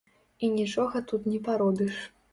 І 0.45 0.49
нічога 0.53 1.01
тут 1.13 1.29
не 1.33 1.39
паробіш. 1.49 2.03